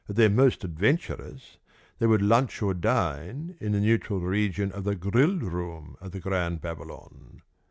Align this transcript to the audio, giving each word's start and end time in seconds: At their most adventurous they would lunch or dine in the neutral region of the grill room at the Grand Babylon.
At 0.09 0.15
their 0.15 0.31
most 0.31 0.63
adventurous 0.63 1.59
they 1.99 2.07
would 2.07 2.23
lunch 2.23 2.59
or 2.63 2.73
dine 2.73 3.55
in 3.59 3.71
the 3.73 3.79
neutral 3.79 4.19
region 4.19 4.71
of 4.71 4.83
the 4.83 4.95
grill 4.95 5.37
room 5.37 5.95
at 6.01 6.11
the 6.11 6.19
Grand 6.19 6.59
Babylon. 6.59 7.43